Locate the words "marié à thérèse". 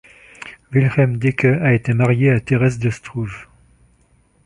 1.93-2.79